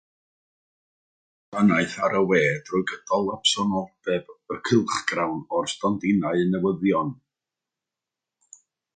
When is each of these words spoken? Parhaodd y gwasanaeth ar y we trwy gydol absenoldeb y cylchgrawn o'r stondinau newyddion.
Parhaodd 1.55 1.73
y 1.73 1.73
gwasanaeth 1.73 1.97
ar 2.05 2.15
y 2.19 2.21
we 2.29 2.39
trwy 2.69 2.79
gydol 2.91 3.29
absenoldeb 3.33 4.31
y 4.55 4.57
cylchgrawn 4.69 5.43
o'r 5.59 5.69
stondinau 5.75 6.41
newyddion. 6.55 7.13